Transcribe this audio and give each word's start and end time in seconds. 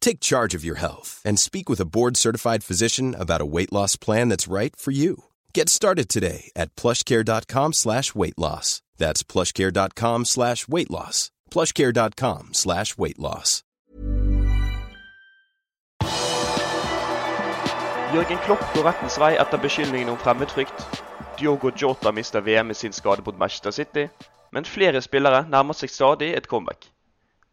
Take 0.00 0.20
charge 0.20 0.54
of 0.54 0.64
your 0.64 0.76
health 0.80 1.22
and 1.24 1.38
speak 1.38 1.68
with 1.68 1.80
a 1.80 1.84
board 1.84 2.16
certified 2.16 2.64
physician 2.64 3.14
about 3.14 3.40
a 3.40 3.46
weight 3.46 3.72
loss 3.72 3.96
plan 3.96 4.28
that's 4.28 4.52
right 4.52 4.74
for 4.74 4.90
you. 4.90 5.24
Get 5.54 5.68
started 5.68 6.08
today 6.08 6.50
at 6.56 6.74
plushcare.com 6.74 7.72
slash 7.72 8.14
weight 8.14 8.38
loss. 8.38 8.82
That's 8.96 9.22
plushcare.com 9.22 10.24
slash 10.24 10.68
weight 10.68 10.90
loss. 10.90 11.30
Plushcare.com 11.50 12.50
slash 12.52 12.98
weight 12.98 13.18
loss. 13.18 13.62
Jørgen 18.10 18.38
Klopp 18.42 18.62
går 18.74 18.82
rettens 18.88 19.18
vei 19.22 19.36
etter 19.38 19.58
beskyldningene 19.62 20.10
om 20.10 20.18
fremmedfrykt. 20.18 20.80
Diogo 21.38 21.70
Jota 21.76 22.10
mister 22.12 22.40
VM 22.42 22.66
med 22.66 22.76
sin 22.76 22.92
skade 22.92 23.22
mot 23.26 23.38
Manchester 23.38 23.70
City, 23.70 24.08
men 24.52 24.64
flere 24.66 25.02
spillere 25.02 25.44
nærmer 25.48 25.78
seg 25.78 25.92
stadig 25.94 26.32
et 26.34 26.48
comeback. 26.50 26.88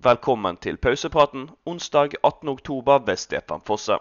Velkommen 0.04 0.58
til 0.62 0.78
pausepraten 0.78 1.50
onsdag 1.66 2.10
18.10 2.28 3.06
ved 3.06 3.16
Stefan 3.18 3.62
Fosse. 3.66 3.98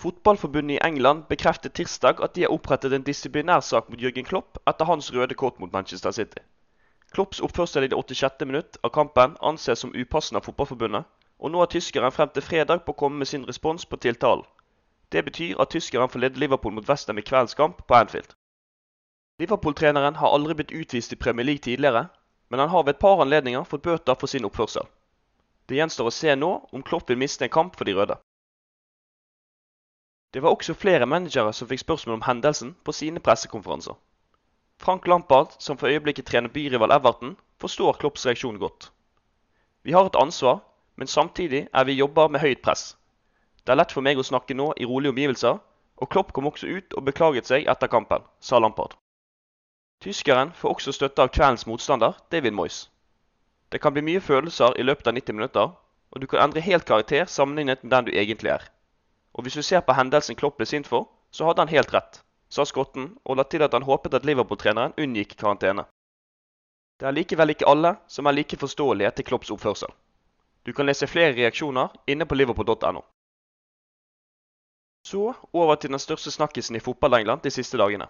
Fotballforbundet 0.00 0.74
i 0.74 0.86
England 0.86 1.22
bekreftet 1.28 1.72
tirsdag 1.72 2.22
at 2.24 2.34
de 2.34 2.40
har 2.40 2.48
opprettet 2.48 2.92
en 2.92 3.04
disiplinærsak 3.06 3.90
mot 3.90 4.02
Jørgen 4.02 4.24
Klopp 4.24 4.58
etter 4.66 4.84
hans 4.84 5.12
røde 5.14 5.34
kort 5.34 5.60
mot 5.60 5.72
Manchester 5.72 6.10
City. 6.10 6.42
Klopps 7.12 7.40
oppførsel 7.40 7.84
i 7.84 7.86
det 7.92 7.98
86. 7.98 8.42
minutt 8.46 8.78
av 8.82 8.90
kampen 8.90 9.36
anses 9.40 9.78
som 9.78 9.94
upassende 9.94 10.42
av 10.42 10.48
Fotballforbundet, 10.48 11.04
og 11.38 11.50
nå 11.50 11.62
har 11.62 11.70
tyskeren 11.70 12.12
frem 12.12 12.34
til 12.34 12.42
fredag 12.42 12.82
på 12.82 12.96
å 12.96 13.00
komme 13.04 13.22
med 13.22 13.30
sin 13.30 13.46
respons 13.46 13.86
på 13.86 13.96
tiltalen. 13.96 14.42
Det 15.12 15.22
betyr 15.24 15.62
at 15.62 15.70
tyskeren 15.70 16.10
får 16.10 16.24
lede 16.26 16.42
Liverpool 16.42 16.74
mot 16.74 16.90
Westham 16.90 17.22
i 17.22 17.26
kveldens 17.30 17.54
kamp 17.54 17.86
på 17.86 17.94
Anfield. 17.94 18.34
Liverpool-treneren 19.38 20.18
har 20.18 20.34
aldri 20.34 20.58
blitt 20.58 20.74
utvist 20.82 21.14
i 21.14 21.22
Premier 21.26 21.46
League 21.46 21.62
tidligere, 21.62 22.08
men 22.54 22.60
han 22.60 22.68
har 22.68 22.84
ved 22.86 22.94
et 22.94 23.00
par 23.02 23.18
anledninger 23.18 23.64
fått 23.66 23.82
bøter 23.82 24.14
for 24.14 24.30
sin 24.30 24.44
oppførsel. 24.46 24.84
Det 25.66 25.74
gjenstår 25.74 26.06
å 26.06 26.12
se 26.14 26.36
nå 26.38 26.50
om 26.70 26.84
Klopp 26.86 27.08
vil 27.10 27.18
miste 27.18 27.42
en 27.48 27.50
kamp 27.50 27.74
for 27.74 27.88
de 27.88 27.96
røde. 27.98 28.14
Det 30.30 30.42
var 30.44 30.54
også 30.54 30.76
flere 30.78 31.08
managere 31.10 31.50
som 31.50 31.66
fikk 31.66 31.82
spørsmål 31.82 32.20
om 32.20 32.24
hendelsen 32.28 32.70
på 32.86 32.94
sine 32.94 33.18
pressekonferanser. 33.18 33.98
Frank 34.78 35.10
Lampard, 35.10 35.58
som 35.58 35.80
for 35.80 35.90
øyeblikket 35.90 36.30
trener 36.30 36.54
byrival 36.54 36.94
Everton, 36.94 37.34
forstår 37.58 37.98
Klopps 37.98 38.26
reaksjon 38.30 38.62
godt. 38.62 38.92
Vi 39.82 39.98
har 39.98 40.06
et 40.06 40.22
ansvar, 40.22 40.62
men 40.94 41.10
samtidig 41.10 41.66
er 41.74 41.90
vi 41.90 41.98
jobber 41.98 42.30
med 42.30 42.46
høyt 42.46 42.62
press. 42.62 42.92
Det 43.66 43.74
er 43.74 43.82
lett 43.82 43.98
for 43.98 44.06
meg 44.06 44.22
å 44.22 44.30
snakke 44.30 44.54
nå 44.54 44.76
i 44.78 44.86
rolige 44.86 45.10
omgivelser, 45.10 45.58
og 45.98 46.10
Klopp 46.14 46.30
kom 46.30 46.46
også 46.46 46.70
ut 46.70 46.94
og 46.94 47.10
beklaget 47.10 47.50
seg 47.50 47.66
etter 47.66 47.90
kampen, 47.90 48.22
sa 48.38 48.62
Lampard. 48.62 48.94
Tyskeren 50.04 50.50
får 50.52 50.74
også 50.74 50.92
støtte 50.92 51.24
av 51.24 51.30
kveldens 51.32 51.62
motstander, 51.64 52.12
David 52.28 52.52
Moyes. 52.52 52.90
Det 53.72 53.78
kan 53.80 53.94
bli 53.94 54.02
mye 54.04 54.20
følelser 54.20 54.74
i 54.76 54.84
løpet 54.84 55.06
av 55.08 55.14
90 55.16 55.36
minutter, 55.38 55.70
og 56.12 56.20
du 56.20 56.26
kan 56.28 56.42
endre 56.44 56.60
helt 56.60 56.84
karakter 56.84 57.24
sammenlignet 57.24 57.80
med 57.82 57.94
den 57.94 58.08
du 58.08 58.10
egentlig 58.12 58.50
er. 58.52 58.66
Og 59.32 59.46
hvis 59.46 59.56
du 59.56 59.62
ser 59.64 59.80
på 59.80 59.94
hendelsen 59.96 60.36
Klopp 60.36 60.58
ble 60.58 60.66
sint 60.68 60.90
for, 60.90 61.08
så 61.32 61.48
hadde 61.48 61.64
han 61.64 61.72
helt 61.72 61.94
rett, 61.94 62.18
sa 62.52 62.66
skotten 62.68 63.14
og 63.24 63.38
la 63.40 63.46
til 63.48 63.64
at 63.64 63.72
han 63.72 63.86
håpet 63.88 64.14
at 64.18 64.26
Liverpool-treneren 64.28 64.92
unngikk 65.00 65.32
karantene. 65.40 65.86
Det 67.00 67.08
er 67.08 67.16
likevel 67.16 67.54
ikke 67.54 67.70
alle 67.72 67.94
som 68.06 68.28
er 68.28 68.36
like 68.36 68.58
forståelige 68.60 69.10
til 69.16 69.26
Klopps 69.30 69.54
oppførsel. 69.56 69.88
Du 70.68 70.72
kan 70.76 70.84
lese 70.84 71.08
flere 71.08 71.32
reaksjoner 71.32 71.96
inne 72.06 72.28
på 72.28 72.36
liverpool.no. 72.36 73.00
Så 75.08 75.32
over 75.52 75.80
til 75.80 75.96
den 75.96 76.04
største 76.04 76.30
snakkisen 76.30 76.76
i 76.76 76.84
fotball-England 76.84 77.40
de 77.48 77.50
siste 77.56 77.80
dagene. 77.80 78.06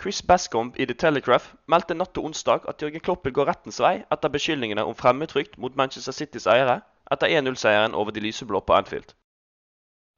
Chris 0.00 0.22
Bascombe 0.22 0.80
i 0.80 0.86
The 0.86 0.94
Telegraph 0.96 1.50
meldte 1.68 1.94
natt 1.94 2.14
til 2.16 2.24
onsdag 2.24 2.64
at 2.70 2.80
Jørgen 2.80 3.02
Klopp 3.04 3.26
vil 3.26 3.34
gå 3.36 3.44
rettens 3.44 3.80
vei 3.84 3.98
etter 4.14 4.32
beskyldningene 4.32 4.84
om 4.88 4.96
fremmedfrykt 4.96 5.58
mot 5.60 5.74
Manchester 5.76 6.16
Citys 6.16 6.46
eiere 6.48 6.78
etter 7.12 7.28
1-0-seieren 7.28 7.92
over 7.92 8.14
de 8.16 8.22
lyseblå 8.24 8.62
på 8.64 8.78
Anfield. 8.78 9.12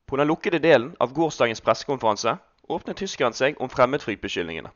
På 0.07 0.21
den 0.21 0.31
lukkede 0.31 0.61
delen 0.63 0.93
av 1.03 1.11
gårsdagens 1.17 1.65
pressekonferanse 1.67 2.37
åpnet 2.71 3.01
tyskeren 3.03 3.35
seg 3.35 3.59
om 3.59 3.73
fremmedfryktbeskyldningene. 3.73 4.71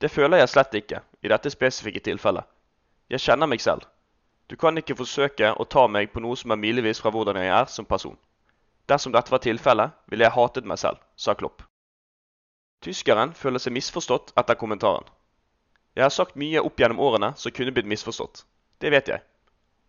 Det 0.00 0.10
føler 0.10 0.40
jeg 0.40 0.52
slett 0.54 0.78
ikke, 0.80 1.02
i 1.20 1.28
dette 1.28 1.52
spesifikke 1.52 2.00
tilfellet. 2.08 2.48
Jeg 3.12 3.20
kjenner 3.26 3.50
meg 3.50 3.60
selv. 3.60 3.84
Du 4.48 4.56
kan 4.56 4.80
ikke 4.80 4.96
forsøke 4.96 5.52
å 5.52 5.68
ta 5.68 5.84
meg 5.88 6.12
på 6.12 6.24
noe 6.24 6.36
som 6.40 6.56
er 6.56 6.62
milevis 6.64 7.04
fra 7.04 7.12
hvordan 7.12 7.42
jeg 7.42 7.52
er 7.52 7.68
som 7.68 7.84
person. 7.84 8.16
Dersom 8.88 9.12
dette 9.12 9.32
var 9.32 9.44
tilfellet, 9.44 9.92
ville 10.08 10.24
jeg 10.24 10.36
hatet 10.36 10.64
meg 10.68 10.80
selv, 10.80 11.04
sa 11.16 11.36
Klopp. 11.36 11.60
Tyskeren 12.84 13.32
føler 13.32 13.62
seg 13.62 13.72
misforstått 13.72 14.34
etter 14.36 14.58
kommentaren. 14.60 15.06
Jeg 15.96 16.04
har 16.04 16.12
sagt 16.12 16.36
mye 16.36 16.60
opp 16.60 16.80
gjennom 16.80 17.00
årene 17.00 17.30
som 17.40 17.54
kunne 17.54 17.72
blitt 17.72 17.88
misforstått. 17.88 18.42
Det 18.82 18.90
vet 18.92 19.08
jeg. 19.08 19.22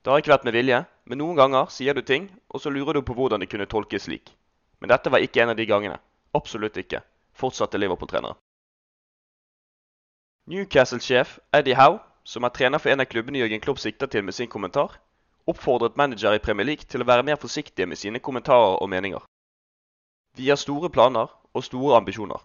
Det 0.05 0.13
har 0.13 0.21
ikke 0.21 0.31
vært 0.31 0.45
med 0.47 0.55
vilje, 0.55 0.79
men 1.09 1.19
noen 1.19 1.35
ganger 1.35 1.67
sier 1.73 1.97
du 1.97 2.03
ting, 2.05 2.29
og 2.53 2.61
så 2.61 2.71
lurer 2.71 2.95
du 2.95 3.01
på 3.03 3.15
hvordan 3.17 3.41
det 3.41 3.49
kunne 3.51 3.67
tolkes 3.67 4.05
slik. 4.05 4.31
Men 4.79 4.93
dette 4.93 5.11
var 5.11 5.25
ikke 5.25 5.43
en 5.43 5.51
av 5.51 5.59
de 5.59 5.65
gangene. 5.67 5.97
Absolutt 6.37 6.77
ikke, 6.77 7.01
fortsatte 7.33 7.81
Liverpool-treneren. 7.81 8.39
Newcastle-sjef 10.47 11.39
Eddie 11.57 11.75
Howe, 11.75 11.99
som 12.23 12.45
er 12.45 12.53
trener 12.53 12.79
for 12.79 12.93
en 12.93 13.01
av 13.01 13.09
klubbene 13.09 13.41
Jørgen 13.41 13.63
Klopp 13.65 13.81
sikter 13.81 14.07
til 14.07 14.23
med 14.23 14.37
sin 14.37 14.51
kommentar, 14.51 14.99
oppfordret 15.49 15.97
manager 15.97 16.37
i 16.37 16.43
Premier 16.47 16.69
League 16.69 16.87
til 16.87 17.01
å 17.01 17.11
være 17.11 17.25
mer 17.25 17.41
forsiktige 17.41 17.89
med 17.89 17.99
sine 17.99 18.21
kommentarer 18.21 18.77
og 18.77 18.89
meninger. 18.93 19.25
Vi 20.37 20.47
har 20.53 20.61
store 20.61 20.93
planer 20.93 21.33
og 21.53 21.65
store 21.65 21.97
ambisjoner. 21.97 22.39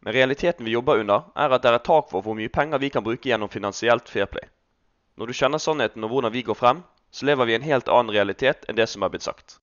Men 0.00 0.12
realiteten 0.12 0.64
vi 0.64 0.70
jobber 0.70 1.00
under, 1.00 1.24
er 1.34 1.54
at 1.54 1.62
det 1.62 1.72
er 1.72 1.84
tak 1.84 2.10
for 2.10 2.22
hvor 2.22 2.36
mye 2.38 2.52
penger 2.52 2.78
vi 2.78 2.90
kan 2.94 3.04
bruke 3.04 3.28
gjennom 3.28 3.50
finansielt 3.50 4.08
fairplay. 4.08 4.46
Når 5.16 5.26
du 5.26 5.32
kjenner 5.34 5.58
sannheten 5.58 6.04
om 6.04 6.10
hvordan 6.10 6.32
vi 6.32 6.42
går 6.46 6.54
frem, 6.54 6.84
så 7.10 7.26
lever 7.26 7.44
vi 7.44 7.52
i 7.52 7.58
en 7.58 7.66
helt 7.66 7.88
annen 7.88 8.14
realitet 8.14 8.68
enn 8.68 8.78
det 8.78 8.86
som 8.86 9.02
er 9.02 9.10
blitt 9.10 9.26
sagt. 9.26 9.58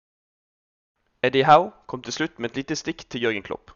Eddie 1.23 1.45
Howe 1.47 1.71
kom 1.87 2.03
til 2.03 2.13
slutt 2.13 2.39
med 2.39 2.51
et 2.51 2.59
lite 2.59 2.75
stikk 2.75 3.05
til 3.09 3.23
Jørgen 3.23 3.45
Klopp. 3.45 3.71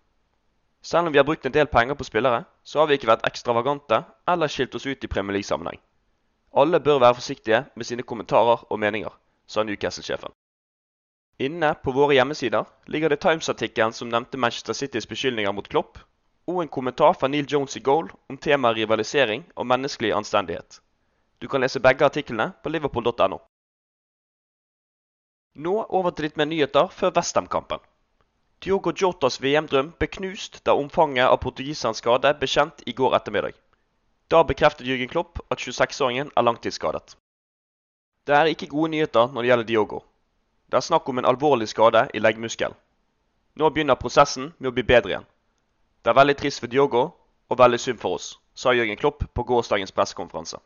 Selv 0.82 1.08
om 1.08 1.14
vi 1.14 1.20
har 1.20 1.26
brukt 1.28 1.46
en 1.46 1.56
del 1.56 1.68
penger 1.68 1.96
på 1.96 2.04
spillere, 2.08 2.44
så 2.64 2.80
har 2.80 2.88
vi 2.88 3.00
ikke 3.00 3.10
vært 3.10 3.26
ekstravagante 3.28 4.04
eller 4.28 4.52
skilt 4.52 4.76
oss 4.76 4.86
ut 4.86 5.04
i 5.04 5.12
Premier 5.12 5.38
League-sammenheng. 5.38 5.80
Alle 6.56 6.80
bør 6.80 7.00
være 7.00 7.16
forsiktige 7.16 7.64
med 7.76 7.86
sine 7.86 8.04
kommentarer 8.04 8.64
og 8.70 8.80
meninger, 8.80 9.12
sa 9.48 9.64
Newcastle-sjefen. 9.64 10.32
Inne 11.40 11.74
på 11.84 11.92
våre 11.96 12.16
hjemmesider 12.18 12.68
ligger 12.88 13.10
det 13.10 13.22
Times-artikkelen 13.24 13.94
som 13.94 14.10
nevnte 14.12 14.38
Manchester 14.38 14.74
Citys 14.74 15.08
beskyldninger 15.08 15.52
mot 15.52 15.70
Klopp, 15.70 16.00
og 16.50 16.64
en 16.64 16.72
kommentar 16.72 17.14
fra 17.14 17.30
Neil 17.30 17.46
Jones 17.52 17.78
i 17.78 17.84
Goal 17.86 18.10
om 18.30 18.38
temaet 18.38 18.80
rivalisering 18.80 19.44
og 19.56 19.68
menneskelig 19.70 20.16
anstendighet. 20.18 20.82
Du 21.40 21.48
kan 21.48 21.62
lese 21.62 21.80
begge 21.80 22.06
artiklene 22.06 22.52
på 22.64 22.74
liverpool.no. 22.74 23.38
Nå 25.60 25.76
over 26.00 26.12
til 26.16 26.28
litt 26.28 26.38
mer 26.40 26.50
nyheter 26.50 26.90
før 26.96 27.14
Westham-kampen. 27.16 27.80
Diogo 28.64 28.92
Jotas 28.92 29.40
VM-drøm 29.42 29.94
ble 30.00 30.10
knust 30.18 30.60
da 30.68 30.76
omfanget 30.76 31.30
av 31.30 31.40
portugiserens 31.44 32.02
skade 32.02 32.34
ble 32.42 32.50
kjent 32.50 32.84
i 32.86 32.96
går 32.98 33.16
ettermiddag. 33.20 33.56
Da 34.30 34.44
bekreftet 34.44 34.88
Jürgen 34.88 35.10
Klopp 35.10 35.40
at 35.50 35.62
26-åringen 35.64 36.34
er 36.36 36.46
langtidsskadet. 36.46 37.16
Det 38.28 38.36
er 38.36 38.52
ikke 38.52 38.72
gode 38.74 38.92
nyheter 38.94 39.32
når 39.32 39.42
det 39.42 39.52
gjelder 39.52 39.70
Diogo. 39.70 40.04
Det 40.70 40.78
er 40.78 40.86
snakk 40.86 41.08
om 41.10 41.18
en 41.18 41.30
alvorlig 41.30 41.70
skade 41.72 42.08
i 42.14 42.22
leggmuskelen. 42.22 42.76
Nå 43.56 43.70
begynner 43.74 43.98
prosessen 43.98 44.52
med 44.60 44.70
å 44.70 44.76
bli 44.76 44.86
bedre 44.86 45.16
igjen. 45.16 45.30
Det 46.04 46.12
er 46.12 46.16
veldig 46.16 46.38
trist 46.40 46.60
for 46.64 46.72
Diogo 46.72 47.02
og 47.50 47.58
veldig 47.60 47.80
synd 47.80 48.00
for 48.00 48.16
oss, 48.16 48.38
sa 48.56 48.72
Jørgen 48.72 48.98
Klopp 48.98 49.24
på 49.36 49.44
gårsdagens 49.44 49.92
pressekonferanse. 49.92 50.58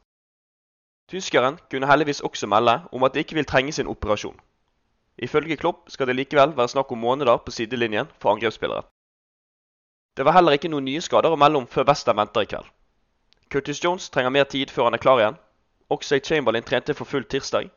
Tyskeren 1.10 1.58
kunne 1.72 1.88
heldigvis 1.90 2.22
også 2.22 2.48
melde 2.48 2.76
om 2.92 3.04
at 3.04 3.14
det 3.14 3.26
ikke 3.26 3.36
vil 3.36 3.46
trenge 3.46 3.72
sin 3.72 3.88
operasjon. 3.88 4.40
Ifølge 5.18 5.58
Klopp 5.58 5.90
skal 5.90 6.08
det 6.08 6.16
likevel 6.16 6.58
være 6.58 6.68
snakk 6.68 6.92
om 6.92 6.98
måneder 6.98 7.38
på 7.38 7.52
sidelinjen 7.52 8.08
for 8.20 8.32
angrepsspillere. 8.34 8.84
Det 10.18 10.26
var 10.26 10.38
heller 10.38 10.52
ikke 10.52 10.70
noen 10.70 10.86
nye 10.86 11.02
skader 11.02 11.34
å 11.34 11.40
melde 11.42 11.58
om 11.58 11.68
før 11.68 11.88
Western 11.90 12.18
venter 12.18 12.46
i 12.46 12.50
kveld. 12.50 12.70
Curtis 13.50 13.84
Jones 13.84 14.10
trenger 14.10 14.34
mer 14.34 14.46
tid 14.50 14.70
før 14.70 14.90
han 14.90 14.98
er 14.98 15.02
klar 15.02 15.20
igjen. 15.22 15.40
Oxlade 15.90 16.26
Chamberlain 16.26 16.66
trente 16.66 16.94
for 16.94 17.10
fullt 17.10 17.30
tirsdag. 17.30 17.70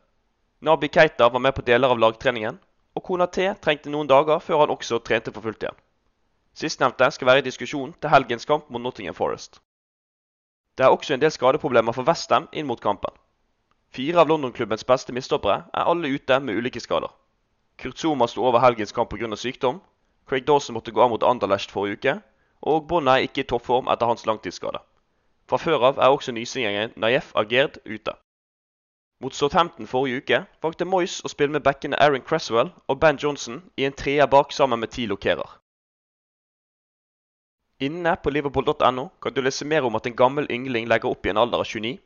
Nabi 0.60 0.88
Keita 0.88 1.28
var 1.28 1.40
med 1.40 1.54
på 1.56 1.64
deler 1.64 1.92
av 1.92 2.00
lagtreningen. 2.00 2.60
Og 2.96 3.04
Kona 3.04 3.26
T 3.26 3.48
trengte 3.60 3.92
noen 3.92 4.08
dager 4.08 4.40
før 4.40 4.64
han 4.64 4.72
også 4.72 5.00
trente 5.04 5.32
for 5.32 5.44
fullt 5.44 5.64
igjen. 5.64 5.76
Sistnevnte 6.56 7.10
skal 7.12 7.26
være 7.28 7.42
i 7.42 7.44
diskusjon 7.44 7.90
til 8.00 8.10
helgens 8.10 8.48
kamp 8.48 8.70
mot 8.70 8.80
Nottingham 8.80 9.14
Forest. 9.14 9.58
Det 10.78 10.84
er 10.84 10.92
også 10.94 11.14
en 11.14 11.20
del 11.20 11.30
skadeproblemer 11.30 11.92
for 11.92 12.08
Westham 12.08 12.46
inn 12.52 12.66
mot 12.66 12.80
kampen. 12.80 13.12
Fire 13.92 14.22
av 14.22 14.28
London-klubbens 14.28 14.84
beste 14.88 15.12
midtstoppere 15.12 15.66
er 15.72 15.90
alle 15.90 16.08
ute 16.14 16.38
med 16.40 16.56
ulike 16.56 16.80
skader. 16.80 17.12
Kurt 17.76 17.98
Zuma 18.00 18.26
sto 18.26 18.44
over 18.44 18.64
helgens 18.64 18.92
kamp 18.92 19.10
pga. 19.10 19.36
sykdom. 19.36 19.82
Craig 20.26 20.46
Dawson 20.46 20.74
måtte 20.74 20.92
gå 20.92 21.02
av 21.02 21.10
mot 21.10 21.22
Anderlecht 21.22 21.70
forrige 21.70 21.96
uke. 21.96 22.14
Og 22.62 22.88
Bonna 22.88 23.18
er 23.18 23.28
ikke 23.28 23.40
i 23.40 23.48
toppform 23.52 23.88
etter 23.92 24.06
hans 24.06 24.26
langtidsskade. 24.26 24.80
Fra 25.48 25.56
før 25.56 25.84
av 25.90 25.98
er 25.98 26.08
også 26.08 26.32
nysingeren 26.32 26.96
Nayef 26.96 27.32
Agerd 27.34 27.78
ute. 27.84 28.16
Mot 29.20 29.34
Southampton 29.34 29.86
forrige 29.86 30.24
uke 30.24 30.40
valgte 30.62 30.88
Moyes 30.88 31.20
å 31.20 31.28
spille 31.28 31.52
med 31.52 31.68
bekkene 31.68 32.00
Aaron 32.00 32.24
Cresswell 32.24 32.72
og 32.88 33.00
Ben 33.00 33.20
Johnson 33.22 33.62
i 33.76 33.84
en 33.84 33.92
treer 33.92 34.26
bak 34.26 34.52
sammen 34.52 34.80
med 34.80 34.96
ti 34.96 35.06
lokerer. 35.06 35.60
Inne 37.80 38.16
på 38.16 38.30
liverpool.no 38.30 39.08
kan 39.20 39.32
du 39.32 39.40
lese 39.40 39.64
mer 39.68 39.84
om 39.84 39.96
at 39.96 40.06
en 40.06 40.16
gammel 40.16 40.46
yngling 40.50 40.86
legger 40.88 41.10
opp 41.12 41.26
i 41.26 41.28
en 41.28 41.36
alder 41.36 41.60
av 41.60 41.64
29. 41.68 41.98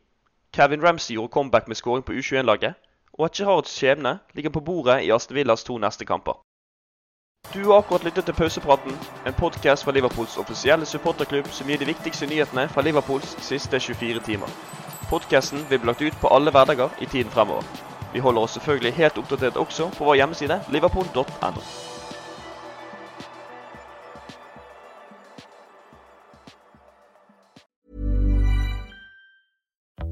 Kevin 0.56 0.82
Ramsey 0.82 1.14
gjorde 1.14 1.30
comeback 1.30 1.68
med 1.68 1.76
skåring 1.76 2.02
på 2.02 2.12
U21-laget, 2.12 2.74
og 3.12 3.24
at 3.24 3.38
Gerhards 3.38 3.70
skjebne 3.70 4.18
ligger 4.34 4.50
på 4.50 4.60
bordet 4.60 5.04
i 5.04 5.12
Aston 5.14 5.36
Villas 5.36 5.62
to 5.64 5.78
neste 5.78 6.04
kamper. 6.04 6.40
Du 7.54 7.70
har 7.70 7.78
akkurat 7.78 8.04
lyttet 8.04 8.24
til 8.24 8.34
Pausepraten, 8.34 8.98
en 9.26 9.32
podkast 9.38 9.84
fra 9.84 9.92
Liverpools 9.92 10.36
offisielle 10.38 10.86
supporterklubb 10.86 11.52
som 11.54 11.70
gir 11.70 11.78
de 11.78 11.86
viktigste 11.86 12.26
nyhetene 12.26 12.66
fra 12.68 12.82
Liverpools 12.82 13.36
siste 13.46 13.80
24 13.80 14.26
timer. 14.26 14.50
Podkasten 15.10 15.62
vil 15.70 15.78
bli 15.78 15.92
lagt 15.92 16.02
ut 16.02 16.20
på 16.20 16.34
alle 16.34 16.50
hverdager 16.50 16.90
i 17.00 17.06
tiden 17.06 17.30
fremover. 17.30 17.62
Vi 18.12 18.18
holder 18.18 18.42
oss 18.42 18.58
selvfølgelig 18.58 18.92
helt 18.98 19.18
oppdatert 19.18 19.56
også 19.56 19.90
på 19.94 20.04
vår 20.04 20.18
hjemmeside 20.18 20.60
liverpool.no. 20.70 21.99